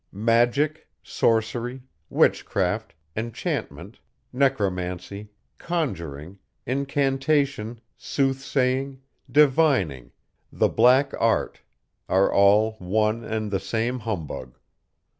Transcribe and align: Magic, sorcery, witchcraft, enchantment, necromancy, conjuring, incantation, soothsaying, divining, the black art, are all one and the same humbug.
Magic, 0.13 0.89
sorcery, 1.03 1.83
witchcraft, 2.09 2.95
enchantment, 3.15 3.99
necromancy, 4.33 5.29
conjuring, 5.59 6.39
incantation, 6.65 7.79
soothsaying, 7.97 8.99
divining, 9.29 10.11
the 10.51 10.69
black 10.69 11.13
art, 11.19 11.61
are 12.09 12.33
all 12.33 12.71
one 12.79 13.23
and 13.23 13.51
the 13.51 13.59
same 13.59 13.99
humbug. 13.99 14.57